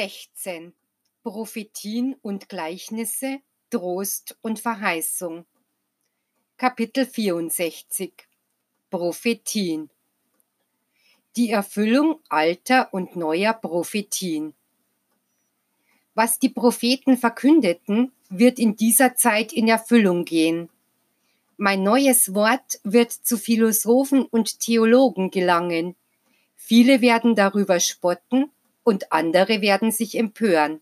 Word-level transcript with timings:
16. 0.00 0.74
Prophetien 1.24 2.14
und 2.22 2.48
Gleichnisse, 2.48 3.40
Trost 3.68 4.38
und 4.42 4.60
Verheißung. 4.60 5.44
Kapitel 6.56 7.04
64. 7.04 8.12
Prophetien. 8.90 9.90
Die 11.34 11.50
Erfüllung 11.50 12.20
alter 12.28 12.94
und 12.94 13.16
neuer 13.16 13.52
Prophetien. 13.52 14.54
Was 16.14 16.38
die 16.38 16.50
Propheten 16.50 17.16
verkündeten, 17.16 18.12
wird 18.28 18.60
in 18.60 18.76
dieser 18.76 19.16
Zeit 19.16 19.52
in 19.52 19.66
Erfüllung 19.66 20.24
gehen. 20.24 20.68
Mein 21.56 21.82
neues 21.82 22.34
Wort 22.34 22.78
wird 22.84 23.10
zu 23.10 23.36
Philosophen 23.36 24.22
und 24.26 24.60
Theologen 24.60 25.32
gelangen. 25.32 25.96
Viele 26.54 27.00
werden 27.00 27.34
darüber 27.34 27.80
spotten 27.80 28.52
und 28.88 29.12
andere 29.12 29.60
werden 29.60 29.92
sich 29.92 30.16
empören. 30.16 30.80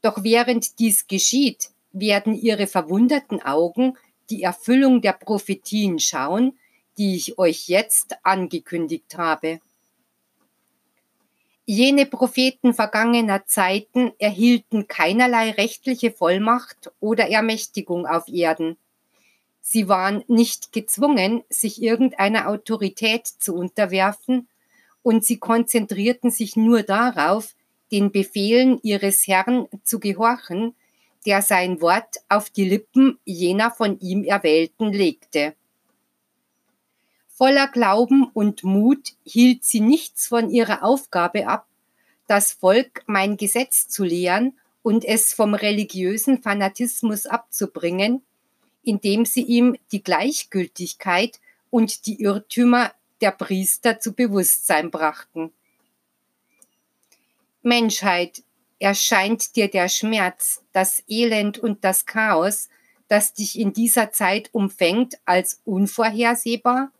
Doch 0.00 0.22
während 0.22 0.78
dies 0.78 1.08
geschieht, 1.08 1.70
werden 1.90 2.36
ihre 2.36 2.68
verwunderten 2.68 3.42
Augen 3.42 3.98
die 4.30 4.44
Erfüllung 4.44 5.02
der 5.02 5.14
Prophetien 5.14 5.98
schauen, 5.98 6.56
die 6.98 7.16
ich 7.16 7.36
euch 7.36 7.66
jetzt 7.66 8.14
angekündigt 8.22 9.18
habe. 9.18 9.58
Jene 11.64 12.06
Propheten 12.06 12.74
vergangener 12.74 13.44
Zeiten 13.44 14.12
erhielten 14.20 14.86
keinerlei 14.86 15.50
rechtliche 15.50 16.12
Vollmacht 16.12 16.92
oder 17.00 17.28
Ermächtigung 17.28 18.06
auf 18.06 18.28
Erden. 18.28 18.76
Sie 19.60 19.88
waren 19.88 20.22
nicht 20.28 20.72
gezwungen, 20.72 21.42
sich 21.48 21.82
irgendeiner 21.82 22.48
Autorität 22.48 23.26
zu 23.26 23.56
unterwerfen, 23.56 24.46
und 25.02 25.24
sie 25.24 25.38
konzentrierten 25.38 26.30
sich 26.30 26.56
nur 26.56 26.82
darauf, 26.82 27.54
den 27.90 28.12
Befehlen 28.12 28.78
ihres 28.82 29.26
Herrn 29.26 29.66
zu 29.84 29.98
gehorchen, 29.98 30.74
der 31.26 31.42
sein 31.42 31.80
Wort 31.80 32.16
auf 32.28 32.50
die 32.50 32.68
Lippen 32.68 33.18
jener 33.24 33.70
von 33.70 33.98
ihm 34.00 34.24
Erwählten 34.24 34.92
legte. 34.92 35.54
Voller 37.28 37.68
Glauben 37.68 38.24
und 38.32 38.64
Mut 38.64 39.14
hielt 39.24 39.64
sie 39.64 39.80
nichts 39.80 40.26
von 40.26 40.50
ihrer 40.50 40.82
Aufgabe 40.82 41.46
ab, 41.46 41.66
das 42.26 42.52
Volk 42.52 43.02
mein 43.06 43.36
Gesetz 43.36 43.88
zu 43.88 44.04
lehren 44.04 44.58
und 44.82 45.04
es 45.04 45.32
vom 45.32 45.54
religiösen 45.54 46.42
Fanatismus 46.42 47.26
abzubringen, 47.26 48.22
indem 48.82 49.24
sie 49.24 49.42
ihm 49.42 49.76
die 49.92 50.02
Gleichgültigkeit 50.02 51.40
und 51.70 52.06
die 52.06 52.20
Irrtümer 52.20 52.92
der 53.20 53.30
Priester 53.32 54.00
zu 54.00 54.12
Bewusstsein 54.12 54.90
brachten. 54.90 55.52
Menschheit, 57.62 58.42
erscheint 58.78 59.56
dir 59.56 59.68
der 59.68 59.88
Schmerz, 59.88 60.62
das 60.72 61.02
Elend 61.06 61.58
und 61.58 61.84
das 61.84 62.06
Chaos, 62.06 62.68
das 63.08 63.34
dich 63.34 63.58
in 63.58 63.72
dieser 63.72 64.12
Zeit 64.12 64.48
umfängt, 64.52 65.18
als 65.24 65.60
unvorhersehbar? 65.64 66.90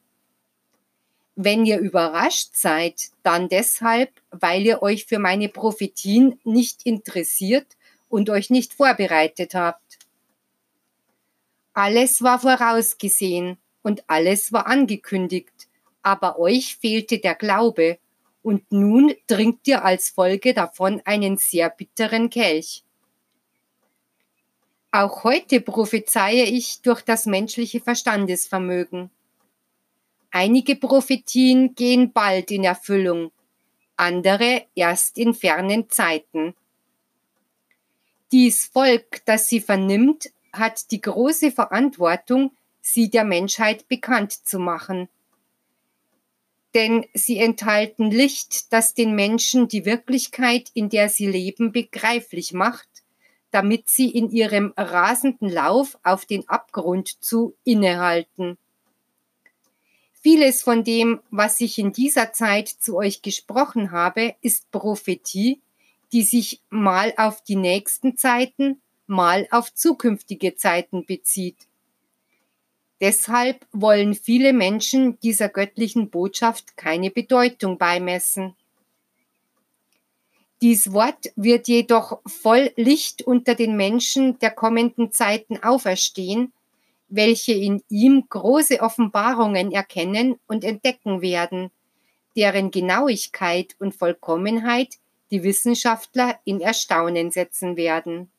Wenn 1.37 1.65
ihr 1.65 1.79
überrascht 1.79 2.51
seid, 2.55 3.11
dann 3.23 3.49
deshalb, 3.49 4.11
weil 4.31 4.67
ihr 4.67 4.83
euch 4.83 5.07
für 5.07 5.19
meine 5.19 5.49
Prophetien 5.49 6.39
nicht 6.45 6.85
interessiert 6.85 7.79
und 8.09 8.29
euch 8.29 8.51
nicht 8.51 8.75
vorbereitet 8.75 9.55
habt. 9.55 9.99
Alles 11.73 12.21
war 12.23 12.41
vorausgesehen 12.41 13.57
und 13.83 14.05
alles 14.09 14.53
war 14.53 14.67
angekündigt, 14.67 15.69
aber 16.03 16.39
euch 16.39 16.77
fehlte 16.77 17.19
der 17.19 17.35
Glaube, 17.35 17.99
und 18.43 18.71
nun 18.73 19.15
trinkt 19.27 19.69
ihr 19.69 19.85
als 19.85 20.11
Folge 20.11 20.55
davon 20.55 21.03
einen 21.05 21.37
sehr 21.37 21.69
bitteren 21.69 22.31
Kelch. 22.31 22.85
Auch 24.93 25.25
heute 25.25 25.61
prophezeie 25.61 26.45
ich 26.45 26.81
durch 26.83 27.03
das 27.03 27.27
menschliche 27.27 27.81
Verstandesvermögen. 27.81 29.11
Einige 30.31 30.77
Prophetien 30.77 31.75
gehen 31.75 32.13
bald 32.13 32.51
in 32.51 32.65
Erfüllung, 32.65 33.31
andere 33.97 34.65
erst 34.75 35.19
in 35.19 35.35
fernen 35.35 35.91
Zeiten. 35.91 36.55
Dies 38.33 38.67
Volk, 38.67 39.25
das 39.27 39.49
sie 39.49 39.61
vernimmt, 39.61 40.31
hat 40.53 40.91
die 40.93 41.01
große 41.01 41.53
Verantwortung, 41.53 42.53
sie 42.81 43.11
der 43.11 43.25
Menschheit 43.25 43.87
bekannt 43.89 44.33
zu 44.33 44.59
machen 44.59 45.09
denn 46.75 47.07
sie 47.15 47.39
enthalten 47.39 48.11
Licht, 48.11 48.73
das 48.73 48.95
den 48.95 49.15
Menschen 49.15 49.69
die 49.69 49.85
Wirklichkeit, 49.85 50.71
in 50.75 50.89
der 50.89 51.09
sie 51.09 51.27
leben, 51.27 51.73
begreiflich 51.73 52.53
macht, 52.53 52.89
damit 53.51 53.89
sie 53.89 54.11
in 54.11 54.31
ihrem 54.31 54.73
rasenden 54.77 55.49
Lauf 55.49 55.99
auf 56.03 56.25
den 56.25 56.49
Abgrund 56.49 57.23
zu 57.23 57.55
innehalten. 57.65 58.57
Vieles 60.23 60.63
von 60.63 60.85
dem, 60.85 61.21
was 61.31 61.61
ich 61.61 61.79
in 61.79 61.93
dieser 61.93 62.33
Zeit 62.33 62.69
zu 62.69 62.97
euch 62.97 63.23
gesprochen 63.23 63.91
habe, 63.91 64.35
ist 64.43 64.71
Prophetie, 64.71 65.61
die 66.13 66.23
sich 66.23 66.61
mal 66.69 67.15
auf 67.17 67.43
die 67.43 67.57
nächsten 67.57 68.17
Zeiten, 68.17 68.81
mal 69.07 69.49
auf 69.51 69.73
zukünftige 69.73 70.57
Zeiten 70.57 71.07
bezieht. 71.07 71.57
Deshalb 73.01 73.67
wollen 73.73 74.15
viele 74.15 74.53
Menschen 74.53 75.19
dieser 75.21 75.49
göttlichen 75.49 76.11
Botschaft 76.11 76.77
keine 76.77 77.11
Bedeutung 77.11 77.79
beimessen. 77.79 78.55
Dies 80.61 80.93
Wort 80.93 81.33
wird 81.37 81.69
jedoch 81.69 82.21
voll 82.27 82.71
Licht 82.77 83.23
unter 83.23 83.55
den 83.55 83.77
Menschen 83.77 84.39
der 84.41 84.51
kommenden 84.51 85.11
Zeiten 85.11 85.63
auferstehen, 85.63 86.53
welche 87.09 87.53
in 87.53 87.83
ihm 87.89 88.27
große 88.29 88.81
Offenbarungen 88.81 89.73
erkennen 89.73 90.39
und 90.47 90.63
entdecken 90.63 91.23
werden, 91.23 91.71
deren 92.37 92.71
Genauigkeit 92.71 93.75
und 93.79 93.95
Vollkommenheit 93.95 94.97
die 95.31 95.43
Wissenschaftler 95.43 96.39
in 96.45 96.61
Erstaunen 96.61 97.31
setzen 97.31 97.77
werden. 97.77 98.31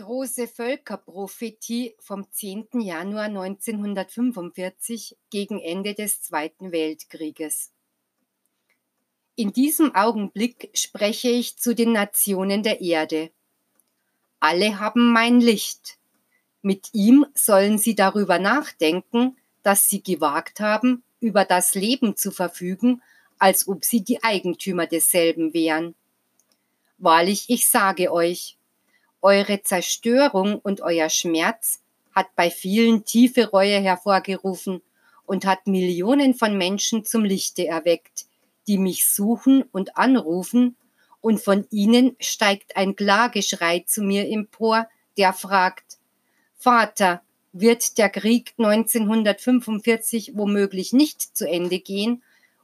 Große 0.00 0.48
Völkerprophetie 0.48 1.94
vom 1.98 2.26
10. 2.32 2.68
Januar 2.80 3.24
1945 3.24 5.18
gegen 5.28 5.60
Ende 5.60 5.92
des 5.92 6.22
Zweiten 6.22 6.72
Weltkrieges. 6.72 7.70
In 9.36 9.52
diesem 9.52 9.94
Augenblick 9.94 10.70
spreche 10.72 11.28
ich 11.28 11.58
zu 11.58 11.74
den 11.74 11.92
Nationen 11.92 12.62
der 12.62 12.80
Erde. 12.80 13.30
Alle 14.38 14.80
haben 14.80 15.12
mein 15.12 15.38
Licht. 15.38 15.98
Mit 16.62 16.88
ihm 16.94 17.26
sollen 17.34 17.76
sie 17.76 17.94
darüber 17.94 18.38
nachdenken, 18.38 19.36
dass 19.62 19.90
sie 19.90 20.02
gewagt 20.02 20.60
haben, 20.60 21.02
über 21.20 21.44
das 21.44 21.74
Leben 21.74 22.16
zu 22.16 22.30
verfügen, 22.30 23.02
als 23.38 23.68
ob 23.68 23.84
sie 23.84 24.00
die 24.02 24.22
Eigentümer 24.22 24.86
desselben 24.86 25.52
wären. 25.52 25.94
Wahrlich, 26.96 27.50
ich 27.50 27.68
sage 27.68 28.10
euch, 28.10 28.56
eure 29.22 29.62
Zerstörung 29.62 30.58
und 30.58 30.80
euer 30.80 31.08
Schmerz 31.08 31.80
hat 32.12 32.34
bei 32.36 32.50
vielen 32.50 33.04
tiefe 33.04 33.50
Reue 33.50 33.78
hervorgerufen 33.80 34.82
und 35.26 35.46
hat 35.46 35.66
Millionen 35.66 36.34
von 36.34 36.56
Menschen 36.56 37.04
zum 37.04 37.24
Lichte 37.24 37.66
erweckt, 37.66 38.26
die 38.66 38.78
mich 38.78 39.08
suchen 39.08 39.62
und 39.72 39.96
anrufen, 39.96 40.76
und 41.20 41.40
von 41.40 41.66
ihnen 41.70 42.16
steigt 42.18 42.76
ein 42.76 42.96
Klageschrei 42.96 43.84
zu 43.86 44.02
mir 44.02 44.26
empor, 44.28 44.88
der 45.18 45.32
fragt, 45.34 45.98
Vater, 46.56 47.22
wird 47.52 47.98
der 47.98 48.08
Krieg 48.08 48.54
1945 48.58 50.32
womöglich 50.34 50.92
nicht 50.92 51.36
zu 51.36 51.48
Ende 51.48 51.80
gehen 51.80 52.22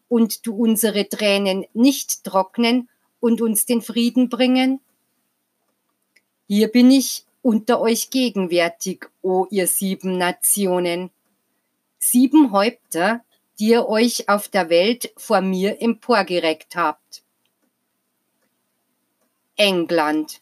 und 0.08 0.46
du 0.46 0.54
unsere 0.54 1.08
Tränen 1.08 1.66
nicht 1.74 2.24
trocknen 2.24 2.88
und 3.20 3.40
uns 3.40 3.66
den 3.66 3.82
Frieden 3.82 4.28
bringen? 4.28 4.80
Hier 6.48 6.68
bin 6.68 6.92
ich 6.92 7.24
unter 7.42 7.80
euch 7.80 8.10
gegenwärtig, 8.10 9.06
o 9.20 9.46
ihr 9.50 9.66
sieben 9.66 10.16
Nationen. 10.16 11.10
Sieben 11.98 12.52
Häupter, 12.52 13.24
die 13.58 13.70
ihr 13.70 13.88
euch 13.88 14.28
auf 14.28 14.46
der 14.46 14.70
Welt 14.70 15.12
vor 15.16 15.40
mir 15.40 15.82
emporgereckt 15.82 16.76
habt. 16.76 17.24
England. 19.56 20.40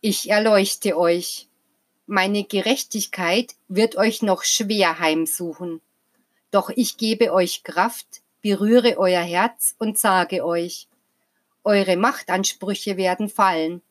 Ich 0.00 0.30
erleuchte 0.30 0.96
euch. 0.96 1.46
Meine 2.06 2.44
Gerechtigkeit 2.44 3.56
wird 3.68 3.96
euch 3.96 4.22
noch 4.22 4.44
schwer 4.44 4.98
heimsuchen. 4.98 5.82
Doch 6.50 6.70
ich 6.70 6.96
gebe 6.96 7.34
euch 7.34 7.64
Kraft, 7.64 8.22
berühre 8.40 8.96
euer 8.96 9.22
Herz 9.22 9.74
und 9.78 9.98
sage 9.98 10.42
euch, 10.42 10.88
eure 11.64 11.96
Machtansprüche 11.96 12.96
werden 12.96 13.28
fallen 13.28 13.82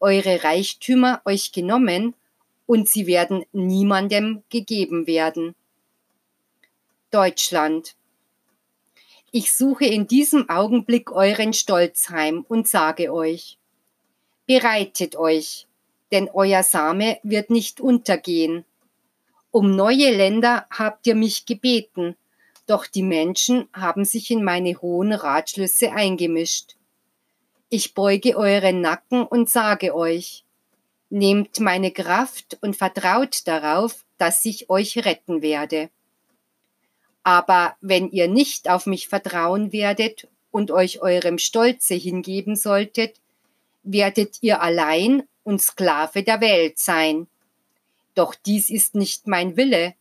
eure 0.00 0.44
Reichtümer 0.44 1.22
euch 1.24 1.52
genommen 1.52 2.14
und 2.66 2.88
sie 2.88 3.06
werden 3.06 3.44
niemandem 3.52 4.42
gegeben 4.50 5.06
werden. 5.06 5.54
Deutschland. 7.10 7.96
Ich 9.30 9.52
suche 9.52 9.86
in 9.86 10.06
diesem 10.06 10.48
Augenblick 10.48 11.10
euren 11.12 11.52
Stolz 11.52 12.08
heim 12.10 12.44
und 12.48 12.68
sage 12.68 13.12
euch, 13.12 13.58
bereitet 14.46 15.16
euch, 15.16 15.66
denn 16.12 16.30
euer 16.32 16.62
Same 16.62 17.18
wird 17.22 17.50
nicht 17.50 17.80
untergehen. 17.80 18.64
Um 19.50 19.74
neue 19.74 20.14
Länder 20.14 20.66
habt 20.70 21.06
ihr 21.06 21.14
mich 21.14 21.46
gebeten, 21.46 22.16
doch 22.66 22.86
die 22.86 23.02
Menschen 23.02 23.68
haben 23.72 24.04
sich 24.04 24.30
in 24.30 24.44
meine 24.44 24.80
hohen 24.80 25.12
Ratschlüsse 25.12 25.92
eingemischt. 25.92 26.77
Ich 27.70 27.92
beuge 27.92 28.36
euren 28.36 28.80
Nacken 28.80 29.26
und 29.26 29.50
sage 29.50 29.94
euch, 29.94 30.44
nehmt 31.10 31.60
meine 31.60 31.90
Kraft 31.90 32.56
und 32.62 32.76
vertraut 32.76 33.46
darauf, 33.46 34.06
dass 34.16 34.42
ich 34.46 34.70
euch 34.70 35.04
retten 35.04 35.42
werde. 35.42 35.90
Aber 37.22 37.76
wenn 37.82 38.10
ihr 38.10 38.26
nicht 38.26 38.70
auf 38.70 38.86
mich 38.86 39.08
vertrauen 39.08 39.70
werdet 39.70 40.28
und 40.50 40.70
euch 40.70 41.02
eurem 41.02 41.36
Stolze 41.36 41.94
hingeben 41.94 42.56
solltet, 42.56 43.20
werdet 43.82 44.38
ihr 44.40 44.62
allein 44.62 45.24
und 45.44 45.60
Sklave 45.60 46.22
der 46.22 46.40
Welt 46.40 46.78
sein. 46.78 47.26
Doch 48.14 48.34
dies 48.34 48.70
ist 48.70 48.94
nicht 48.94 49.26
mein 49.26 49.58
Wille, 49.58 49.94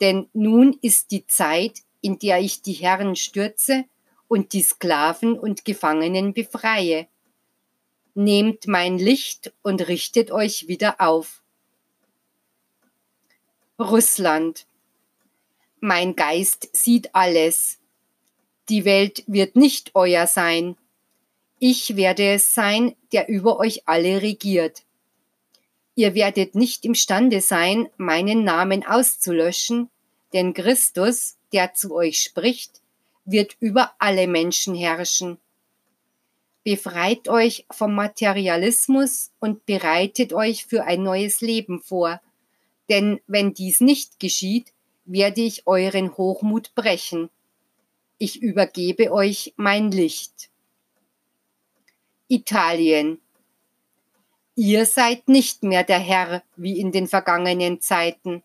denn 0.00 0.28
nun 0.34 0.78
ist 0.82 1.10
die 1.10 1.26
Zeit, 1.26 1.80
in 2.00 2.20
der 2.20 2.38
ich 2.38 2.62
die 2.62 2.74
Herren 2.74 3.16
stürze 3.16 3.86
und 4.28 4.52
die 4.52 4.62
Sklaven 4.62 5.38
und 5.38 5.64
Gefangenen 5.64 6.32
befreie. 6.34 7.08
Nehmt 8.14 8.66
mein 8.66 8.98
Licht 8.98 9.52
und 9.62 9.88
richtet 9.88 10.30
euch 10.30 10.68
wieder 10.68 11.00
auf. 11.00 11.42
Russland 13.78 14.66
mein 15.80 16.16
Geist 16.16 16.68
sieht 16.72 17.14
alles. 17.14 17.78
Die 18.68 18.84
Welt 18.84 19.22
wird 19.28 19.54
nicht 19.54 19.92
euer 19.94 20.26
sein. 20.26 20.76
Ich 21.60 21.96
werde 21.96 22.32
es 22.32 22.52
sein, 22.52 22.96
der 23.12 23.28
über 23.28 23.58
euch 23.58 23.86
alle 23.86 24.20
regiert. 24.22 24.82
Ihr 25.94 26.14
werdet 26.14 26.54
nicht 26.54 26.84
imstande 26.84 27.40
sein, 27.40 27.88
meinen 27.96 28.44
Namen 28.44 28.84
auszulöschen, 28.84 29.88
denn 30.32 30.52
Christus, 30.52 31.36
der 31.52 31.74
zu 31.74 31.94
euch 31.94 32.22
spricht, 32.22 32.80
wird 33.30 33.56
über 33.60 33.92
alle 33.98 34.26
Menschen 34.26 34.74
herrschen. 34.74 35.38
Befreit 36.64 37.28
euch 37.28 37.66
vom 37.70 37.94
Materialismus 37.94 39.30
und 39.38 39.66
bereitet 39.66 40.32
euch 40.32 40.66
für 40.66 40.84
ein 40.84 41.02
neues 41.02 41.40
Leben 41.40 41.80
vor, 41.80 42.20
denn 42.88 43.20
wenn 43.26 43.54
dies 43.54 43.80
nicht 43.80 44.18
geschieht, 44.18 44.72
werde 45.04 45.42
ich 45.42 45.66
euren 45.66 46.16
Hochmut 46.16 46.74
brechen. 46.74 47.30
Ich 48.18 48.42
übergebe 48.42 49.12
euch 49.12 49.52
mein 49.56 49.90
Licht. 49.90 50.50
Italien. 52.28 53.20
Ihr 54.54 54.86
seid 54.86 55.28
nicht 55.28 55.62
mehr 55.62 55.84
der 55.84 56.00
Herr 56.00 56.42
wie 56.56 56.80
in 56.80 56.92
den 56.92 57.06
vergangenen 57.06 57.80
Zeiten. 57.80 58.42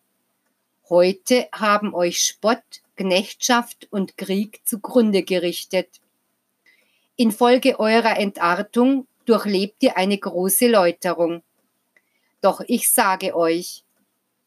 Heute 0.89 1.47
haben 1.51 1.94
euch 1.94 2.19
Spott, 2.19 2.63
Knechtschaft 3.03 3.88
und 3.91 4.17
Krieg 4.17 4.61
zugrunde 4.63 5.23
gerichtet. 5.23 5.89
Infolge 7.15 7.79
eurer 7.79 8.17
Entartung 8.17 9.07
durchlebt 9.25 9.83
ihr 9.83 9.97
eine 9.97 10.17
große 10.17 10.67
Läuterung. 10.67 11.44
Doch 12.41 12.61
ich 12.67 12.89
sage 12.89 13.35
euch, 13.35 13.83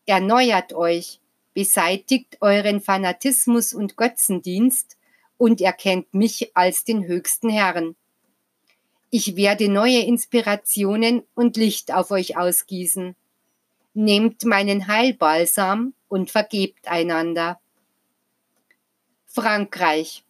erneuert 0.06 0.72
euch, 0.72 1.20
beseitigt 1.54 2.38
euren 2.40 2.80
Fanatismus 2.80 3.72
und 3.72 3.96
Götzendienst 3.96 4.96
und 5.38 5.60
erkennt 5.60 6.12
mich 6.12 6.56
als 6.56 6.84
den 6.84 7.06
höchsten 7.06 7.48
Herrn. 7.48 7.94
Ich 9.10 9.36
werde 9.36 9.68
neue 9.68 10.00
Inspirationen 10.00 11.22
und 11.34 11.56
Licht 11.56 11.94
auf 11.94 12.10
euch 12.10 12.36
ausgießen. 12.36 13.14
Nehmt 13.94 14.44
meinen 14.44 14.88
Heilbalsam 14.88 15.94
und 16.08 16.30
vergebt 16.30 16.88
einander. 16.88 17.60
Frankreich. 19.36 20.24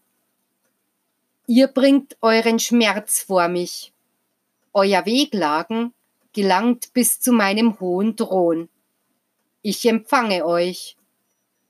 Ihr 1.47 1.69
bringt 1.69 2.17
euren 2.23 2.59
Schmerz 2.59 3.23
vor 3.23 3.47
mich. 3.47 3.93
Euer 4.73 5.07
Weglagen 5.07 5.95
gelangt 6.33 6.93
bis 6.93 7.21
zu 7.21 7.31
meinem 7.31 7.79
hohen 7.79 8.17
Thron. 8.17 8.69
Ich 9.63 9.87
empfange 9.87 10.45
euch. 10.45 10.97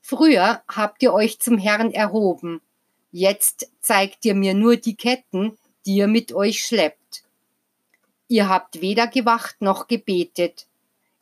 Früher 0.01 0.63
habt 0.67 1.03
ihr 1.03 1.13
euch 1.13 1.37
zum 1.37 1.59
Herrn 1.59 1.91
erhoben, 1.91 2.59
jetzt 3.11 3.71
zeigt 3.81 4.25
ihr 4.25 4.33
mir 4.33 4.55
nur 4.55 4.77
die 4.77 4.95
Ketten, 4.95 5.59
die 5.85 5.97
ihr 5.97 6.07
mit 6.07 6.33
euch 6.33 6.65
schleppt. 6.65 7.23
Ihr 8.29 8.49
habt 8.49 8.81
weder 8.81 9.05
gewacht 9.05 9.61
noch 9.61 9.87
gebetet. 9.87 10.65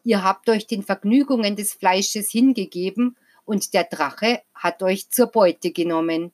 Ihr 0.06 0.24
habt 0.24 0.48
euch 0.48 0.66
den 0.66 0.82
Vergnügungen 0.82 1.58
des 1.58 1.74
Fleisches 1.74 2.32
hingegeben 2.32 3.18
und 3.46 3.74
der 3.74 3.86
Drache 3.86 4.42
hat 4.54 4.84
euch 4.84 5.10
zur 5.10 5.28
Beute 5.28 5.72
genommen. 5.72 6.32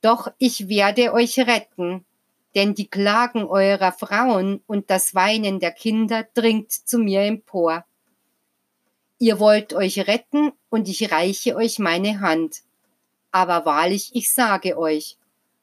Doch 0.00 0.30
ich 0.38 0.68
werde 0.68 1.12
euch 1.12 1.38
retten, 1.38 2.04
denn 2.54 2.74
die 2.74 2.88
Klagen 2.88 3.44
eurer 3.44 3.92
Frauen 3.92 4.62
und 4.66 4.90
das 4.90 5.14
Weinen 5.14 5.60
der 5.60 5.72
Kinder 5.72 6.26
dringt 6.34 6.72
zu 6.72 6.98
mir 6.98 7.22
empor. 7.22 7.84
Ihr 9.18 9.40
wollt 9.40 9.72
euch 9.72 10.06
retten 10.06 10.52
und 10.68 10.88
ich 10.88 11.10
reiche 11.10 11.56
euch 11.56 11.78
meine 11.78 12.20
Hand. 12.20 12.62
Aber 13.30 13.64
wahrlich, 13.64 14.10
ich 14.14 14.30
sage 14.30 14.78
euch, 14.78 15.16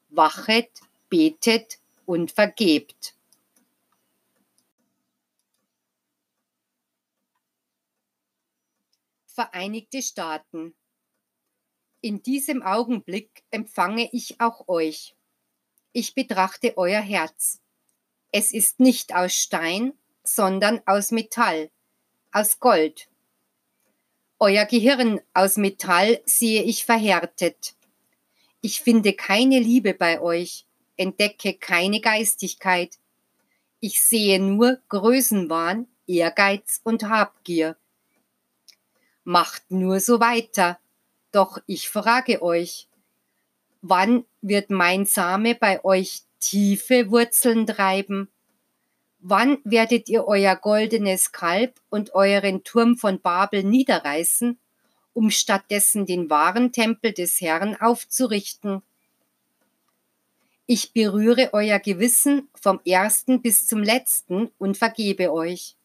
wachet, 0.09 0.69
betet 1.09 1.77
und 2.05 2.31
vergebt. 2.31 3.13
Vereinigte 9.33 10.01
Staaten. 10.01 10.75
In 12.01 12.21
diesem 12.21 12.63
Augenblick 12.63 13.43
empfange 13.49 14.09
ich 14.11 14.41
auch 14.41 14.67
euch. 14.67 15.15
Ich 15.93 16.15
betrachte 16.15 16.77
euer 16.77 16.99
Herz. 16.99 17.61
Es 18.31 18.51
ist 18.51 18.81
nicht 18.81 19.15
aus 19.15 19.33
Stein, 19.33 19.93
sondern 20.23 20.81
aus 20.85 21.11
Metall, 21.11 21.71
aus 22.33 22.59
Gold. 22.59 23.07
Euer 24.37 24.65
Gehirn 24.65 25.21
aus 25.33 25.55
Metall 25.55 26.21
sehe 26.25 26.63
ich 26.63 26.83
verhärtet. 26.83 27.75
Ich 28.59 28.81
finde 28.81 29.13
keine 29.13 29.59
Liebe 29.59 29.93
bei 29.93 30.19
euch, 30.19 30.65
entdecke 30.97 31.53
keine 31.53 32.01
Geistigkeit. 32.01 32.97
Ich 33.79 34.01
sehe 34.01 34.41
nur 34.41 34.81
Größenwahn, 34.89 35.87
Ehrgeiz 36.05 36.81
und 36.83 37.03
Habgier. 37.03 37.77
Macht 39.23 39.69
nur 39.69 39.99
so 39.99 40.19
weiter, 40.19 40.79
doch 41.31 41.59
ich 41.67 41.89
frage 41.89 42.41
euch, 42.41 42.87
wann 43.81 44.25
wird 44.41 44.69
mein 44.69 45.05
Same 45.05 45.55
bei 45.55 45.83
euch 45.83 46.21
tiefe 46.39 47.11
Wurzeln 47.11 47.67
treiben? 47.67 48.29
Wann 49.19 49.59
werdet 49.63 50.09
ihr 50.09 50.25
euer 50.25 50.55
goldenes 50.55 51.31
Kalb 51.31 51.79
und 51.89 52.15
euren 52.15 52.63
Turm 52.63 52.97
von 52.97 53.21
Babel 53.21 53.63
niederreißen, 53.63 54.57
um 55.13 55.29
stattdessen 55.29 56.07
den 56.07 56.29
wahren 56.29 56.71
Tempel 56.71 57.13
des 57.13 57.39
Herrn 57.39 57.75
aufzurichten? 57.75 58.81
Ich 60.65 60.93
berühre 60.93 61.49
euer 61.53 61.79
Gewissen 61.79 62.49
vom 62.55 62.79
ersten 62.85 63.41
bis 63.41 63.67
zum 63.67 63.83
letzten 63.83 64.49
und 64.57 64.77
vergebe 64.77 65.31
euch. 65.31 65.75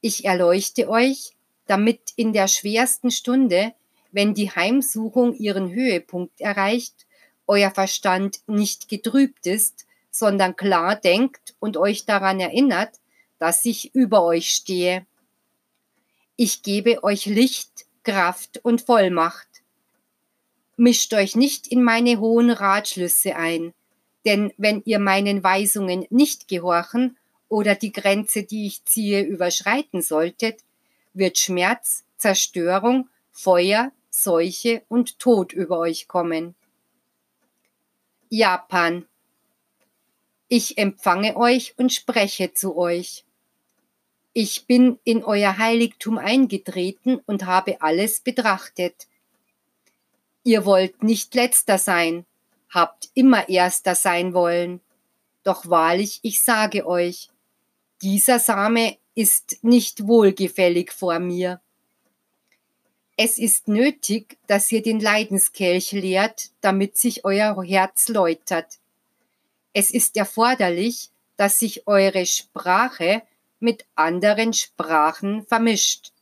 Ich 0.00 0.24
erleuchte 0.24 0.88
euch, 0.88 1.34
damit 1.66 2.12
in 2.16 2.32
der 2.32 2.48
schwersten 2.48 3.10
Stunde, 3.10 3.72
wenn 4.10 4.34
die 4.34 4.50
Heimsuchung 4.50 5.34
ihren 5.34 5.72
Höhepunkt 5.72 6.40
erreicht, 6.40 7.06
euer 7.46 7.70
Verstand 7.70 8.40
nicht 8.46 8.88
getrübt 8.88 9.46
ist, 9.46 9.86
sondern 10.10 10.56
klar 10.56 10.96
denkt 10.96 11.54
und 11.58 11.76
euch 11.76 12.04
daran 12.04 12.38
erinnert, 12.40 13.00
dass 13.38 13.64
ich 13.64 13.94
über 13.94 14.22
euch 14.22 14.50
stehe. 14.50 15.06
Ich 16.36 16.62
gebe 16.62 17.02
euch 17.02 17.26
Licht, 17.26 17.86
Kraft 18.04 18.60
und 18.62 18.82
Vollmacht. 18.82 19.48
Mischt 20.76 21.14
euch 21.14 21.36
nicht 21.36 21.66
in 21.66 21.82
meine 21.82 22.18
hohen 22.20 22.50
Ratschlüsse 22.50 23.36
ein, 23.36 23.72
denn 24.24 24.52
wenn 24.56 24.82
ihr 24.84 24.98
meinen 24.98 25.42
Weisungen 25.42 26.06
nicht 26.10 26.48
gehorchen 26.48 27.16
oder 27.48 27.74
die 27.74 27.92
Grenze, 27.92 28.44
die 28.44 28.66
ich 28.66 28.84
ziehe, 28.84 29.22
überschreiten 29.22 30.02
solltet, 30.02 30.60
wird 31.14 31.38
Schmerz, 31.38 32.04
Zerstörung, 32.16 33.08
Feuer, 33.30 33.92
Seuche 34.10 34.82
und 34.88 35.18
Tod 35.18 35.52
über 35.52 35.78
euch 35.78 36.08
kommen. 36.08 36.54
Japan 38.28 39.06
ich 40.54 40.76
empfange 40.76 41.34
euch 41.38 41.72
und 41.78 41.94
spreche 41.94 42.52
zu 42.52 42.76
euch. 42.76 43.24
Ich 44.34 44.66
bin 44.66 44.98
in 45.02 45.24
euer 45.24 45.56
Heiligtum 45.56 46.18
eingetreten 46.18 47.22
und 47.24 47.46
habe 47.46 47.80
alles 47.80 48.20
betrachtet. 48.20 49.08
Ihr 50.44 50.66
wollt 50.66 51.02
nicht 51.02 51.34
letzter 51.34 51.78
sein, 51.78 52.26
habt 52.68 53.08
immer 53.14 53.48
erster 53.48 53.94
sein 53.94 54.34
wollen. 54.34 54.82
Doch 55.42 55.70
wahrlich, 55.70 56.20
ich 56.20 56.42
sage 56.42 56.86
euch, 56.86 57.30
dieser 58.02 58.38
Same 58.38 58.98
ist 59.14 59.58
nicht 59.62 60.06
wohlgefällig 60.06 60.92
vor 60.92 61.18
mir. 61.18 61.60
Es 63.16 63.38
ist 63.38 63.68
nötig, 63.68 64.38
dass 64.46 64.72
ihr 64.72 64.82
den 64.82 64.98
Leidenskelch 64.98 65.92
lehrt, 65.92 66.50
damit 66.60 66.96
sich 66.96 67.24
euer 67.24 67.62
Herz 67.62 68.08
läutert. 68.08 68.78
Es 69.74 69.90
ist 69.90 70.16
erforderlich, 70.16 71.10
dass 71.36 71.58
sich 71.58 71.86
eure 71.86 72.26
Sprache 72.26 73.22
mit 73.60 73.84
anderen 73.94 74.52
Sprachen 74.52 75.46
vermischt. 75.46 76.12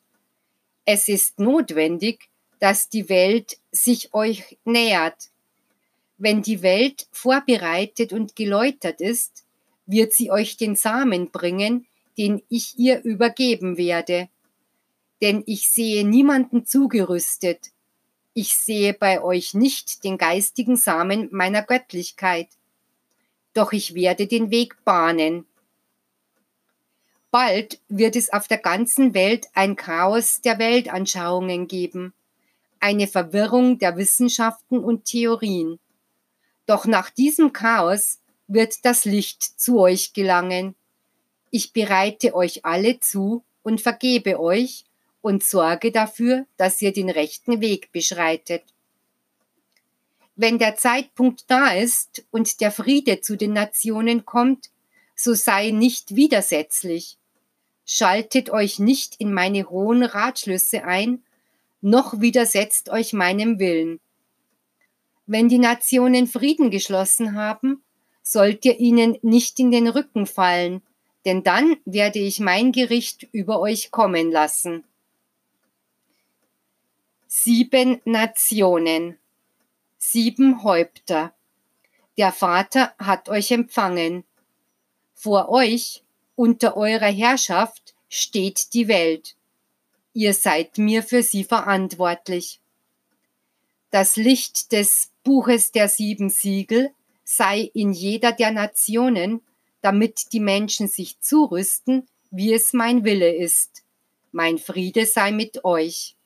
Es 0.84 1.08
ist 1.08 1.38
notwendig, 1.38 2.28
dass 2.58 2.88
die 2.88 3.08
Welt 3.08 3.58
sich 3.72 4.12
euch 4.12 4.58
nähert. 4.64 5.30
Wenn 6.18 6.42
die 6.42 6.62
Welt 6.62 7.08
vorbereitet 7.12 8.12
und 8.12 8.36
geläutert 8.36 9.00
ist, 9.00 9.44
wird 9.86 10.12
sie 10.12 10.30
euch 10.30 10.56
den 10.56 10.76
Samen 10.76 11.30
bringen, 11.30 11.86
den 12.20 12.42
ich 12.50 12.78
ihr 12.78 13.02
übergeben 13.02 13.78
werde. 13.78 14.28
Denn 15.22 15.42
ich 15.46 15.70
sehe 15.70 16.06
niemanden 16.06 16.66
zugerüstet. 16.66 17.70
Ich 18.34 18.58
sehe 18.58 18.92
bei 18.92 19.22
euch 19.22 19.54
nicht 19.54 20.04
den 20.04 20.18
geistigen 20.18 20.76
Samen 20.76 21.30
meiner 21.32 21.62
Göttlichkeit. 21.62 22.48
Doch 23.54 23.72
ich 23.72 23.94
werde 23.94 24.26
den 24.26 24.50
Weg 24.50 24.84
bahnen. 24.84 25.46
Bald 27.30 27.80
wird 27.88 28.16
es 28.16 28.30
auf 28.30 28.48
der 28.48 28.58
ganzen 28.58 29.14
Welt 29.14 29.46
ein 29.54 29.74
Chaos 29.76 30.42
der 30.42 30.58
Weltanschauungen 30.58 31.68
geben, 31.68 32.12
eine 32.80 33.06
Verwirrung 33.06 33.78
der 33.78 33.96
Wissenschaften 33.96 34.78
und 34.78 35.06
Theorien. 35.06 35.78
Doch 36.66 36.84
nach 36.84 37.08
diesem 37.08 37.54
Chaos 37.54 38.18
wird 38.46 38.84
das 38.84 39.06
Licht 39.06 39.42
zu 39.42 39.78
euch 39.78 40.12
gelangen. 40.12 40.74
Ich 41.50 41.72
bereite 41.72 42.34
euch 42.34 42.64
alle 42.64 43.00
zu 43.00 43.44
und 43.62 43.80
vergebe 43.80 44.40
euch 44.40 44.84
und 45.20 45.42
sorge 45.42 45.92
dafür, 45.92 46.46
dass 46.56 46.80
ihr 46.80 46.92
den 46.92 47.10
rechten 47.10 47.60
Weg 47.60 47.92
beschreitet. 47.92 48.62
Wenn 50.36 50.58
der 50.58 50.76
Zeitpunkt 50.76 51.44
da 51.48 51.72
ist 51.72 52.24
und 52.30 52.60
der 52.60 52.70
Friede 52.70 53.20
zu 53.20 53.36
den 53.36 53.52
Nationen 53.52 54.24
kommt, 54.24 54.70
so 55.14 55.34
sei 55.34 55.70
nicht 55.70 56.16
widersetzlich. 56.16 57.18
Schaltet 57.84 58.48
euch 58.48 58.78
nicht 58.78 59.16
in 59.18 59.34
meine 59.34 59.68
hohen 59.68 60.02
Ratschlüsse 60.02 60.84
ein, 60.84 61.22
noch 61.82 62.20
widersetzt 62.20 62.88
euch 62.88 63.12
meinem 63.12 63.58
Willen. 63.58 64.00
Wenn 65.26 65.48
die 65.48 65.58
Nationen 65.58 66.26
Frieden 66.26 66.70
geschlossen 66.70 67.34
haben, 67.34 67.82
sollt 68.22 68.64
ihr 68.64 68.78
ihnen 68.78 69.18
nicht 69.22 69.58
in 69.58 69.70
den 69.70 69.88
Rücken 69.88 70.26
fallen, 70.26 70.82
denn 71.24 71.42
dann 71.42 71.76
werde 71.84 72.18
ich 72.18 72.40
mein 72.40 72.72
Gericht 72.72 73.28
über 73.32 73.60
euch 73.60 73.90
kommen 73.90 74.30
lassen. 74.30 74.84
Sieben 77.26 78.00
Nationen, 78.04 79.18
sieben 79.98 80.62
Häupter. 80.62 81.34
Der 82.16 82.32
Vater 82.32 82.94
hat 82.98 83.28
euch 83.28 83.50
empfangen. 83.50 84.24
Vor 85.14 85.48
euch, 85.48 86.02
unter 86.34 86.76
eurer 86.76 87.10
Herrschaft, 87.10 87.94
steht 88.08 88.74
die 88.74 88.88
Welt. 88.88 89.36
Ihr 90.12 90.34
seid 90.34 90.78
mir 90.78 91.02
für 91.02 91.22
sie 91.22 91.44
verantwortlich. 91.44 92.60
Das 93.90 94.16
Licht 94.16 94.72
des 94.72 95.10
Buches 95.22 95.72
der 95.72 95.88
sieben 95.88 96.30
Siegel 96.30 96.90
sei 97.24 97.70
in 97.74 97.92
jeder 97.92 98.32
der 98.32 98.50
Nationen, 98.50 99.40
damit 99.82 100.32
die 100.32 100.40
Menschen 100.40 100.88
sich 100.88 101.20
zurüsten, 101.20 102.08
wie 102.30 102.52
es 102.52 102.72
mein 102.72 103.04
Wille 103.04 103.34
ist. 103.34 103.82
Mein 104.32 104.58
Friede 104.58 105.06
sei 105.06 105.32
mit 105.32 105.64
euch. 105.64 106.16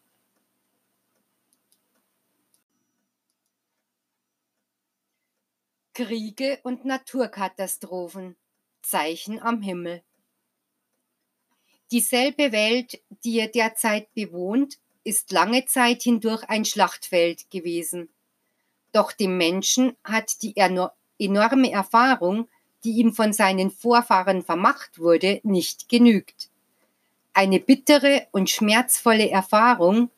Kriege 5.95 6.59
und 6.65 6.85
Naturkatastrophen 6.85 8.37
Zeichen 8.83 9.41
am 9.41 9.63
Himmel. 9.63 10.03
Dieselbe 11.91 12.51
Welt, 12.53 13.01
die 13.23 13.37
ihr 13.37 13.49
derzeit 13.49 14.13
bewohnt, 14.15 14.79
ist 15.05 15.31
lange 15.31 15.67
Zeit 15.67 16.03
hindurch 16.03 16.43
ein 16.49 16.65
Schlachtfeld 16.65 17.51
gewesen. 17.51 18.09
Doch 18.93 19.13
dem 19.13 19.37
Menschen 19.37 19.97
hat 20.03 20.43
die 20.43 20.57
enorme 20.57 21.71
Erfahrung, 21.71 22.49
die 22.85 22.93
ihm 22.93 23.13
von 23.13 23.33
seinen 23.33 23.71
Vorfahren 23.71 24.45
vermacht 24.45 24.99
wurde, 24.99 25.41
nicht 25.43 25.89
genügt. 25.89 26.51
Eine 27.33 27.59
bittere 27.59 28.27
und 28.31 28.51
schmerzvolle 28.51 29.31
Erfahrung, 29.31 30.11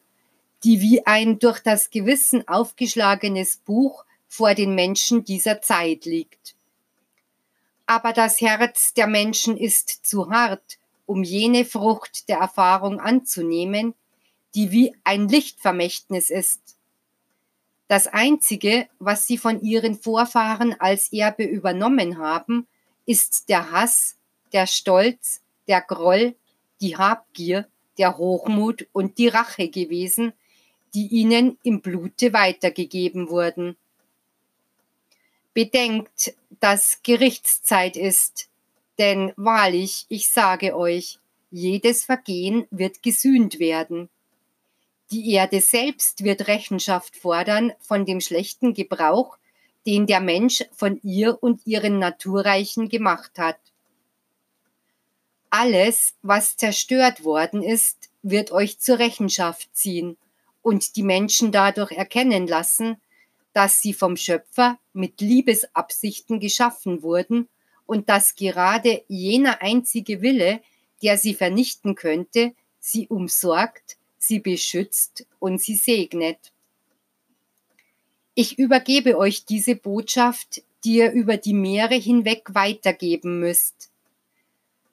die 0.64 0.80
wie 0.80 1.06
ein 1.06 1.38
durch 1.38 1.61
das 1.61 1.90
Gewissen 1.90 2.46
aufgeschlagenes 2.49 3.58
Buch 3.58 4.04
vor 4.28 4.54
den 4.54 4.75
Menschen 4.75 5.25
dieser 5.25 5.62
Zeit 5.62 6.04
liegt. 6.04 6.56
Aber 7.87 8.12
das 8.12 8.40
Herz 8.40 8.92
der 8.94 9.06
Menschen 9.06 9.56
ist 9.56 10.04
zu 10.04 10.28
hart, 10.30 10.78
um 11.06 11.23
jene 11.23 11.64
Frucht 11.64 12.28
der 12.28 12.38
Erfahrung 12.38 13.00
anzunehmen, 13.00 13.94
die 14.56 14.73
wie 14.73 14.94
ein 15.04 15.28
Lichtvermächtnis 15.28 16.30
ist. 16.30 16.75
Das 17.88 18.09
Einzige, 18.09 18.88
was 18.99 19.26
sie 19.26 19.38
von 19.38 19.61
ihren 19.61 19.95
Vorfahren 19.95 20.75
als 20.81 21.12
Erbe 21.12 21.45
übernommen 21.45 22.19
haben, 22.19 22.66
ist 23.05 23.49
der 23.49 23.71
Hass, 23.71 24.16
der 24.52 24.66
Stolz, 24.66 25.40
der 25.69 25.81
Groll, 25.81 26.35
die 26.81 26.97
Habgier, 26.97 27.69
der 27.99 28.19
Hochmut 28.19 28.87
und 28.93 29.19
die 29.19 29.28
Rache 29.28 29.69
gewesen, 29.69 30.33
die 30.95 31.07
ihnen 31.07 31.59
im 31.62 31.81
Blute 31.81 32.33
weitergegeben 32.33 33.28
wurden. 33.28 33.76
Bedenkt, 35.55 36.35
dass 36.61 37.00
Gerichtszeit 37.02 37.97
ist, 37.97 38.49
denn 38.99 39.33
wahrlich, 39.37 40.07
ich 40.09 40.31
sage 40.31 40.76
euch, 40.76 41.19
jedes 41.50 42.05
Vergehen 42.05 42.66
wird 42.71 43.02
gesühnt 43.02 43.59
werden. 43.59 44.09
Die 45.10 45.32
Erde 45.32 45.60
selbst 45.60 46.25
wird 46.25 46.48
Rechenschaft 46.48 47.16
fordern 47.16 47.72
von 47.80 48.04
dem 48.04 48.20
schlechten 48.20 48.75
Gebrauch, 48.75 49.38
den 49.86 50.06
der 50.06 50.20
Mensch 50.20 50.64
von 50.72 51.00
ihr 51.02 51.40
und 51.42 51.64
ihren 51.64 51.98
Naturreichen 52.00 52.88
gemacht 52.88 53.38
hat. 53.38 53.58
Alles, 55.48 56.14
was 56.22 56.56
zerstört 56.56 57.25
worden 57.25 57.62
ist, 57.62 58.10
wird 58.22 58.50
euch 58.50 58.80
zur 58.80 58.98
Rechenschaft 58.98 59.68
ziehen 59.76 60.16
und 60.60 60.96
die 60.96 61.04
Menschen 61.04 61.52
dadurch 61.52 61.92
erkennen 61.92 62.48
lassen, 62.48 63.00
dass 63.52 63.80
sie 63.80 63.94
vom 63.94 64.16
Schöpfer 64.16 64.78
mit 64.92 65.20
Liebesabsichten 65.20 66.40
geschaffen 66.40 67.02
wurden 67.02 67.48
und 67.86 68.08
dass 68.08 68.34
gerade 68.34 69.04
jener 69.06 69.62
einzige 69.62 70.20
Wille, 70.20 70.60
der 71.02 71.16
sie 71.16 71.34
vernichten 71.34 71.94
könnte, 71.94 72.52
sie 72.80 73.06
umsorgt, 73.06 73.96
sie 74.26 74.40
beschützt 74.40 75.26
und 75.38 75.61
sie 75.61 75.76
segnet. 75.76 76.52
Ich 78.35 78.59
übergebe 78.59 79.16
euch 79.16 79.45
diese 79.45 79.76
Botschaft, 79.76 80.62
die 80.85 80.97
ihr 80.97 81.12
über 81.12 81.37
die 81.37 81.54
Meere 81.54 81.95
hinweg 81.95 82.54
weitergeben 82.54 83.40
müsst. 83.40 83.90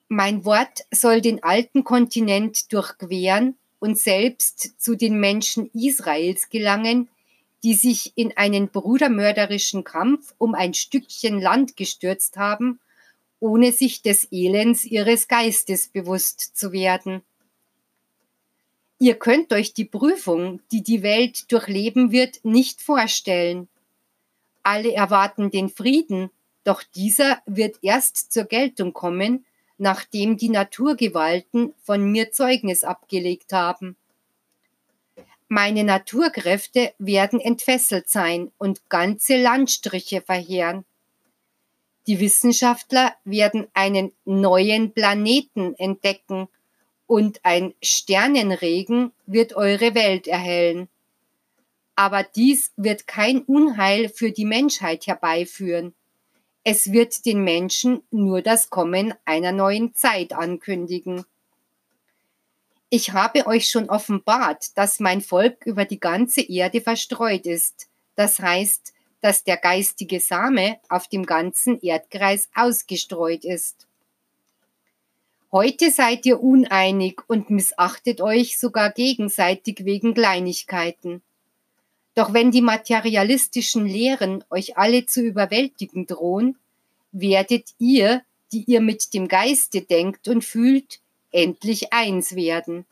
Mein 0.08 0.46
Wort 0.46 0.86
soll 0.92 1.22
den 1.22 1.44
alten 1.44 1.84
Kontinent 1.84 2.72
durchqueren 2.72 3.56
und 3.80 3.98
selbst 3.98 4.80
zu 4.82 4.96
den 4.96 5.20
Menschen 5.20 5.70
Israels 5.74 6.50
gelangen, 6.50 7.10
die 7.63 7.74
sich 7.74 8.13
in 8.16 8.36
einen 8.38 8.70
brudermörderischen 8.70 9.84
Kampf 9.84 10.34
um 10.38 10.54
ein 10.54 10.74
Stückchen 10.74 11.42
Land 11.42 11.75
gestürzt 11.78 12.38
haben, 12.38 12.80
ohne 13.40 13.72
sich 13.72 14.02
des 14.02 14.28
Elends 14.32 14.86
ihres 14.86 15.28
Geistes 15.28 15.88
bewusst 15.88 16.56
zu 16.56 16.72
werden. 16.72 17.24
Ihr 19.03 19.15
könnt 19.15 19.51
euch 19.51 19.74
die 19.74 19.83
Prüfung, 19.83 20.62
die 20.72 20.81
die 20.81 21.03
Welt 21.03 21.51
durchleben 21.51 22.13
wird, 22.13 22.39
nicht 22.45 22.81
vorstellen. 22.81 23.67
Alle 24.63 24.93
erwarten 24.93 25.51
den 25.51 25.67
Frieden, 25.67 26.29
doch 26.63 26.83
dieser 26.95 27.39
wird 27.45 27.79
erst 27.81 28.31
zur 28.31 28.45
Geltung 28.45 28.93
kommen, 28.93 29.45
nachdem 29.77 30.38
die 30.38 30.48
Naturgewalten 30.48 31.74
von 31.83 32.10
mir 32.13 32.31
Zeugnis 32.31 32.86
abgelegt 32.86 33.51
haben. 33.51 33.98
Meine 35.50 35.83
Naturkräfte 35.83 36.93
werden 36.98 37.41
entfesselt 37.41 38.10
sein 38.10 38.53
und 38.57 38.88
ganze 38.88 39.36
Landstriche 39.36 40.22
verheeren. 40.22 40.86
Die 42.07 42.22
Wissenschaftler 42.22 43.13
werden 43.25 43.67
einen 43.74 44.13
neuen 44.24 44.93
Planeten 44.93 45.75
entdecken 45.75 46.48
und 47.13 47.41
ein 47.43 47.75
Sternenregen 47.84 49.12
wird 49.27 49.53
eure 49.55 49.93
Welt 49.93 50.25
erhellen. 50.25 50.89
Aber 51.96 52.24
dies 52.24 52.72
wird 52.75 53.05
kein 53.05 53.43
Unheil 53.43 54.10
für 54.10 54.32
die 54.32 54.46
Menschheit 54.46 55.05
herbeiführen. 55.05 55.93
Es 56.63 56.91
wird 56.91 57.27
den 57.27 57.43
Menschen 57.43 58.01
nur 58.10 58.41
das 58.41 58.72
Kommen 58.72 59.13
einer 59.25 59.51
neuen 59.51 59.93
Zeit 59.93 60.34
ankündigen. 60.34 61.24
Ich 62.89 63.12
habe 63.12 63.46
euch 63.46 63.70
schon 63.70 63.91
offenbart, 63.91 64.75
dass 64.75 65.00
mein 65.00 65.22
Volk 65.22 65.67
über 65.67 65.86
die 65.86 66.00
ganze 66.00 66.41
Erde 66.41 66.82
verstreut 66.82 67.46
ist. 67.46 67.89
Das 68.15 68.39
heißt, 68.39 68.91
dass 69.22 69.43
der 69.43 69.58
geistige 69.58 70.20
Same 70.20 70.79
auf 70.89 71.08
dem 71.10 71.27
ganzen 71.27 71.79
Erdkreis 71.79 72.50
ausgestreut 72.55 73.46
ist. 73.46 73.86
Heute 75.53 75.91
seid 75.91 76.25
ihr 76.25 76.41
uneinig 76.41 77.22
und 77.27 77.51
missachtet 77.51 78.22
euch 78.22 78.57
sogar 78.57 78.89
gegenseitig 78.89 79.86
wegen 79.86 80.15
Kleinigkeiten. 80.15 81.22
Doch 82.15 82.33
wenn 82.33 82.50
die 82.50 82.63
materialistischen 82.63 83.86
Lehren 83.86 84.43
euch 84.50 84.79
alle 84.79 85.05
zu 85.05 85.22
überwältigen 85.22 86.07
drohen, 86.07 86.57
werdet 87.12 87.75
ihr, 87.77 88.24
die 88.51 88.63
ihr 88.63 88.81
mit 88.81 89.13
dem 89.13 89.27
Geiste 89.27 89.81
denkt 89.81 90.27
und 90.27 90.43
fühlt, 90.43 91.01
endlich 91.31 91.93
eins 91.93 92.36
werden. 92.36 92.88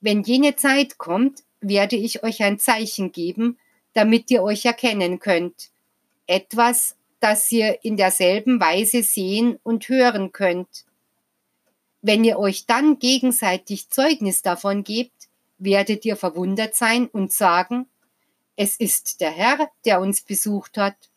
Wenn 0.00 0.22
jene 0.22 0.54
Zeit 0.54 0.96
kommt, 0.96 1.42
werde 1.60 1.96
ich 1.96 2.22
euch 2.22 2.40
ein 2.44 2.60
Zeichen 2.60 3.10
geben, 3.10 3.58
damit 3.94 4.30
ihr 4.30 4.44
euch 4.44 4.64
erkennen 4.64 5.18
könnt. 5.18 5.70
Etwas, 6.28 6.94
das 7.18 7.50
ihr 7.50 7.80
in 7.82 7.96
derselben 7.96 8.60
Weise 8.60 9.02
sehen 9.02 9.58
und 9.64 9.88
hören 9.88 10.30
könnt. 10.30 10.84
Wenn 12.00 12.24
ihr 12.24 12.38
euch 12.38 12.66
dann 12.66 12.98
gegenseitig 12.98 13.90
Zeugnis 13.90 14.42
davon 14.42 14.84
gebt, 14.84 15.28
werdet 15.58 16.04
ihr 16.04 16.16
verwundert 16.16 16.76
sein 16.76 17.08
und 17.08 17.32
sagen, 17.32 17.86
es 18.56 18.76
ist 18.76 19.20
der 19.20 19.30
Herr, 19.30 19.70
der 19.84 20.00
uns 20.00 20.22
besucht 20.22 20.78
hat. 20.78 21.10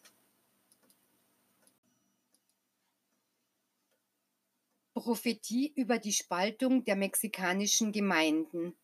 Prophetie 4.94 5.72
über 5.76 5.98
die 5.98 6.14
Spaltung 6.14 6.84
der 6.84 6.96
mexikanischen 6.96 7.92
Gemeinden. 7.92 8.76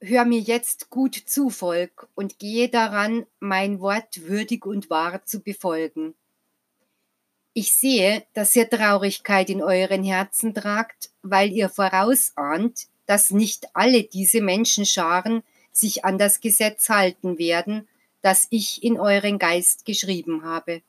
Hör 0.00 0.24
mir 0.24 0.40
jetzt 0.40 0.88
gut 0.88 1.14
zu, 1.14 1.50
Volk, 1.50 2.08
und 2.14 2.38
gehe 2.38 2.70
daran, 2.70 3.26
mein 3.38 3.80
Wort 3.80 4.22
würdig 4.22 4.64
und 4.64 4.88
wahr 4.88 5.26
zu 5.26 5.40
befolgen. 5.42 6.14
Ich 7.52 7.72
sehe, 7.72 8.24
dass 8.32 8.54
ihr 8.54 8.70
Traurigkeit 8.70 9.50
in 9.50 9.62
euren 9.62 10.04
Herzen 10.04 10.54
tragt, 10.54 11.10
weil 11.22 11.50
ihr 11.50 11.68
vorausahnt, 11.68 12.86
dass 13.06 13.30
nicht 13.30 13.66
alle 13.74 14.04
diese 14.04 14.40
Menschenscharen 14.40 15.42
sich 15.72 16.04
an 16.04 16.16
das 16.16 16.40
Gesetz 16.40 16.88
halten 16.88 17.38
werden, 17.38 17.88
das 18.22 18.46
ich 18.50 18.84
in 18.84 19.00
euren 19.00 19.38
Geist 19.38 19.84
geschrieben 19.84 20.44
habe. 20.44 20.82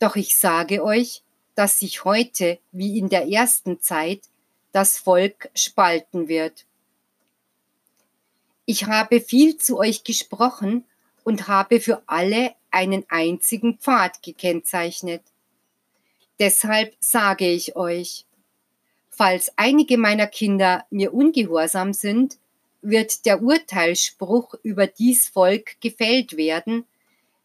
Doch 0.00 0.16
ich 0.16 0.36
sage 0.36 0.84
euch, 0.84 1.22
dass 1.54 1.78
sich 1.78 2.04
heute, 2.04 2.58
wie 2.72 2.98
in 2.98 3.08
der 3.08 3.28
ersten 3.28 3.80
Zeit, 3.80 4.22
das 4.72 4.98
Volk 4.98 5.48
spalten 5.54 6.28
wird. 6.28 6.66
Ich 8.66 8.84
habe 8.86 9.20
viel 9.20 9.56
zu 9.56 9.78
euch 9.78 10.04
gesprochen 10.04 10.84
und 11.22 11.48
habe 11.48 11.80
für 11.80 12.02
alle 12.06 12.54
einen 12.70 13.04
einzigen 13.08 13.78
Pfad 13.78 14.22
gekennzeichnet. 14.22 15.22
Deshalb 16.38 16.94
sage 17.00 17.48
ich 17.48 17.76
euch, 17.76 18.26
falls 19.08 19.52
einige 19.56 19.98
meiner 19.98 20.26
Kinder 20.26 20.84
mir 20.90 21.14
ungehorsam 21.14 21.92
sind, 21.92 22.38
wird 22.82 23.24
der 23.24 23.42
Urteilsspruch 23.42 24.54
über 24.62 24.86
dies 24.86 25.28
Volk 25.28 25.80
gefällt 25.80 26.36
werden, 26.36 26.84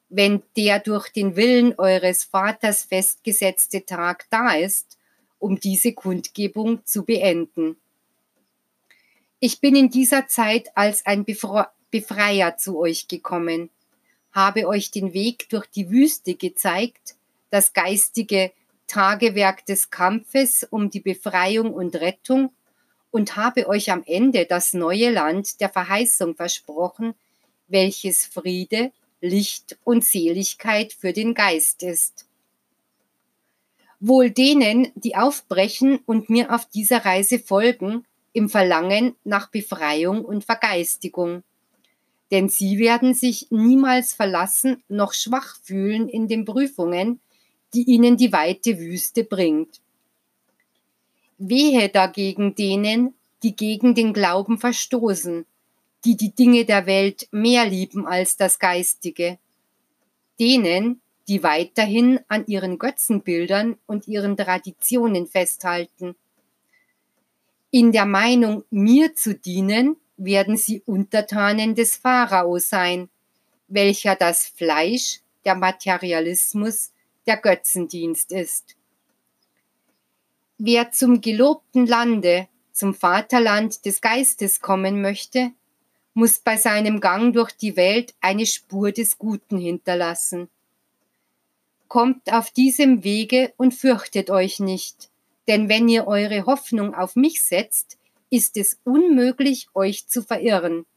wenn 0.09 0.41
der 0.57 0.79
durch 0.79 1.09
den 1.09 1.35
Willen 1.35 1.75
eures 1.77 2.23
Vaters 2.23 2.83
festgesetzte 2.83 3.85
Tag 3.85 4.25
da 4.31 4.53
ist, 4.55 4.97
um 5.37 5.59
diese 5.59 5.93
Kundgebung 5.93 6.85
zu 6.85 7.05
beenden. 7.05 7.77
Ich 9.39 9.61
bin 9.61 9.75
in 9.75 9.89
dieser 9.89 10.27
Zeit 10.27 10.75
als 10.75 11.05
ein 11.05 11.25
Befreier 11.25 12.57
zu 12.57 12.77
euch 12.77 13.07
gekommen, 13.07 13.69
habe 14.33 14.67
euch 14.67 14.91
den 14.91 15.13
Weg 15.13 15.47
durch 15.49 15.67
die 15.67 15.89
Wüste 15.89 16.35
gezeigt, 16.35 17.15
das 17.49 17.73
geistige 17.73 18.51
Tagewerk 18.89 19.65
des 19.65 19.89
Kampfes 19.89 20.67
um 20.69 20.89
die 20.89 20.99
Befreiung 20.99 21.73
und 21.73 21.95
Rettung 21.95 22.51
und 23.11 23.37
habe 23.37 23.67
euch 23.67 23.91
am 23.91 24.03
Ende 24.05 24.45
das 24.45 24.73
neue 24.73 25.11
Land 25.11 25.61
der 25.61 25.69
Verheißung 25.69 26.35
versprochen, 26.35 27.13
welches 27.67 28.25
Friede, 28.25 28.91
Licht 29.21 29.77
und 29.83 30.03
Seligkeit 30.03 30.91
für 30.93 31.13
den 31.13 31.33
Geist 31.33 31.83
ist. 31.83 32.25
Wohl 33.99 34.31
denen, 34.31 34.91
die 34.95 35.15
aufbrechen 35.15 35.99
und 36.05 36.29
mir 36.29 36.53
auf 36.53 36.65
dieser 36.65 37.05
Reise 37.05 37.39
folgen, 37.39 38.05
im 38.33 38.49
Verlangen 38.49 39.15
nach 39.23 39.49
Befreiung 39.49 40.23
und 40.23 40.45
Vergeistigung. 40.45 41.43
Denn 42.31 42.47
sie 42.47 42.77
werden 42.79 43.13
sich 43.13 43.47
niemals 43.49 44.13
verlassen 44.13 44.83
noch 44.87 45.13
schwach 45.13 45.57
fühlen 45.63 46.07
in 46.07 46.27
den 46.27 46.45
Prüfungen, 46.45 47.19
die 47.73 47.83
ihnen 47.83 48.17
die 48.17 48.31
weite 48.31 48.79
Wüste 48.79 49.23
bringt. 49.23 49.79
Wehe 51.37 51.89
dagegen 51.89 52.55
denen, 52.55 53.13
die 53.43 53.55
gegen 53.55 53.95
den 53.95 54.13
Glauben 54.13 54.57
verstoßen, 54.57 55.45
die 56.05 56.17
die 56.17 56.31
Dinge 56.31 56.65
der 56.65 56.85
Welt 56.85 57.27
mehr 57.31 57.65
lieben 57.65 58.07
als 58.07 58.35
das 58.37 58.59
Geistige, 58.59 59.37
denen, 60.39 61.01
die 61.27 61.43
weiterhin 61.43 62.19
an 62.27 62.45
ihren 62.47 62.79
Götzenbildern 62.79 63.77
und 63.85 64.07
ihren 64.07 64.35
Traditionen 64.35 65.27
festhalten. 65.27 66.15
In 67.71 67.91
der 67.91 68.05
Meinung, 68.05 68.63
mir 68.71 69.15
zu 69.15 69.35
dienen, 69.35 69.97
werden 70.17 70.57
sie 70.57 70.81
Untertanen 70.85 71.75
des 71.75 71.97
Pharao 71.97 72.57
sein, 72.57 73.09
welcher 73.67 74.15
das 74.15 74.47
Fleisch, 74.47 75.21
der 75.45 75.55
Materialismus, 75.55 76.91
der 77.29 77.37
Götzendienst 77.37 78.31
ist. 78.31 78.75
Wer 80.57 80.91
zum 80.91 81.21
gelobten 81.21 81.85
Lande, 81.85 82.47
zum 82.71 82.95
Vaterland 82.95 83.85
des 83.85 84.01
Geistes 84.01 84.61
kommen 84.61 85.03
möchte, 85.03 85.51
muss 86.15 86.39
bei 86.39 86.57
seinem 86.57 86.99
Gang 86.99 87.31
durch 87.31 87.51
die 87.51 87.75
Welt 87.75 88.15
eine 88.19 88.47
Spur 88.47 88.91
des 88.91 89.19
Guten 89.19 89.59
hinterlassen. 89.59 90.49
Kommt 91.87 92.33
auf 92.33 92.49
diesem 92.49 93.03
Wege 93.03 93.53
und 93.57 93.75
fürchtet 93.75 94.31
euch 94.31 94.59
nicht, 94.59 95.11
denn 95.47 95.69
wenn 95.69 95.87
ihr 95.87 96.07
eure 96.07 96.47
Hoffnung 96.47 96.95
auf 96.95 97.15
mich 97.15 97.43
setzt, 97.43 97.99
ist 98.31 98.57
es 98.57 98.79
unmöglich, 98.83 99.67
euch 99.75 100.07
zu 100.07 100.23
verirren. 100.23 100.87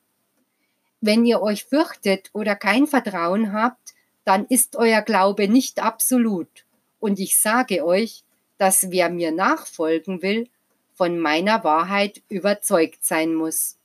Wenn 1.02 1.26
ihr 1.26 1.42
euch 1.42 1.64
fürchtet 1.64 2.30
oder 2.32 2.56
kein 2.56 2.86
Vertrauen 2.86 3.52
habt, 3.52 3.91
dann 4.24 4.46
ist 4.46 4.76
euer 4.76 5.02
Glaube 5.02 5.48
nicht 5.48 5.82
absolut. 5.82 6.64
Und 7.00 7.18
ich 7.18 7.40
sage 7.40 7.84
euch, 7.84 8.24
dass 8.58 8.90
wer 8.90 9.10
mir 9.10 9.32
nachfolgen 9.32 10.22
will, 10.22 10.48
von 10.94 11.18
meiner 11.18 11.64
Wahrheit 11.64 12.22
überzeugt 12.28 13.04
sein 13.04 13.34
muss. 13.34 13.76